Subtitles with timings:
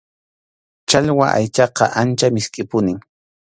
[0.89, 2.99] Challwa aychaqa ancha miskʼipunim.